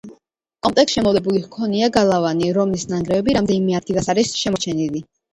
კომპლექსს 0.67 0.95
შემოვლებული 0.97 1.41
ჰქონია 1.41 1.89
გალავანი, 1.97 2.47
რომლის 2.55 2.85
ნანგრევები 2.93 3.35
რამდენიმე 3.39 3.75
ადგილას 3.81 4.09
არის 4.15 4.33
შემორჩენილი. 4.39 5.03